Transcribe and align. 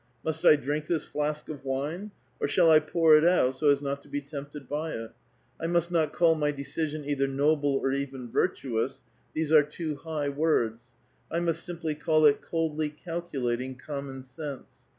Must 0.23 0.43
I 0.43 0.55
drink 0.55 0.87
this 0.87 1.05
flask 1.05 1.47
of 1.47 1.63
wine, 1.63 2.09
or 2.39 2.47
shall 2.47 2.71
I 2.71 2.79
pour 2.79 3.15
it 3.15 3.23
out 3.23 3.51
so 3.53 3.69
as 3.69 3.83
not 3.83 4.01
to 4.01 4.07
be 4.09 4.19
tempted 4.19 4.67
by 4.67 4.93
it. 4.93 5.11
I 5.61 5.67
must 5.67 5.91
not 5.91 6.11
call 6.11 6.33
my 6.33 6.49
decision 6.51 7.05
either 7.05 7.27
noble 7.27 7.75
or 7.75 7.91
even 7.91 8.27
virtuous, 8.27 9.03
these 9.35 9.51
are 9.51 9.61
too 9.61 9.97
high 9.97 10.29
words; 10.29 10.91
I 11.31 11.39
must 11.39 11.63
simply 11.63 11.93
call 11.93 12.25
it 12.25 12.41
coldly 12.41 12.89
calculating 12.89 13.75
common 13.75 14.23
sense. 14.23 14.87